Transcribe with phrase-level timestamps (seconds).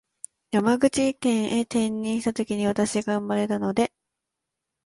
[0.49, 3.93] 山口県へ転任したときに私が生まれたので